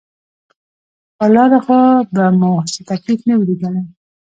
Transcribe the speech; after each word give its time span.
پر 1.17 1.29
لاره 1.35 1.59
خو 1.65 1.77
به 2.13 2.25
مو 2.39 2.53
څه 2.73 2.81
تکليف 2.91 3.21
نه 3.29 3.33
وي 3.37 3.45
ليدلى. 3.49 3.81